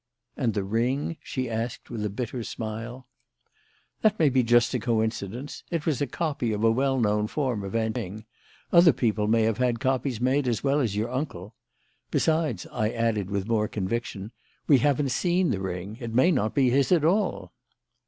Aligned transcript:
"And 0.35 0.55
the 0.55 0.63
ring?" 0.63 1.17
she 1.21 1.47
asked, 1.47 1.91
with 1.91 2.03
a 2.03 2.09
bitter 2.09 2.43
smile. 2.43 3.05
"That 4.01 4.17
may 4.17 4.29
be 4.29 4.41
just 4.41 4.73
a 4.73 4.79
coincidence. 4.79 5.63
It 5.69 5.85
was 5.85 6.01
a 6.01 6.07
copy 6.07 6.53
of 6.53 6.63
a 6.63 6.71
well 6.71 6.99
known 6.99 7.27
form 7.27 7.63
of 7.63 7.75
antique 7.75 8.01
ring. 8.01 8.25
Other 8.73 8.93
people 8.93 9.27
may 9.27 9.43
have 9.43 9.59
had 9.59 9.79
copies 9.79 10.19
made 10.19 10.47
as 10.47 10.63
well 10.63 10.79
as 10.79 10.95
your 10.95 11.11
uncle. 11.11 11.53
Besides," 12.09 12.65
I 12.71 12.89
added, 12.89 13.29
with 13.29 13.47
more 13.47 13.67
conviction, 13.67 14.31
"we 14.65 14.79
haven't 14.79 15.09
seen 15.09 15.51
the 15.51 15.61
ring. 15.61 15.97
It 15.99 16.15
may 16.15 16.31
not 16.31 16.55
be 16.55 16.71
his 16.71 16.91
at 16.91 17.05
all." 17.05 17.53